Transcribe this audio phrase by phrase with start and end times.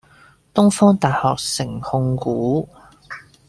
[0.51, 2.67] 東方大學城控股